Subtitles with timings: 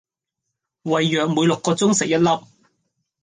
[0.81, 2.27] 胃藥每六個鐘食一粒